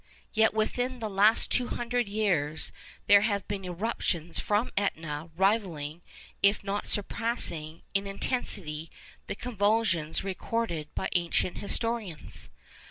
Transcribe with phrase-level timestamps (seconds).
[0.33, 2.71] Yet within the last two hundred years
[3.05, 6.01] there have been eruptions from Etna rivalling,
[6.41, 8.89] if not surpassing, in intensity
[9.27, 12.49] the convulsions recorded by ancient historians.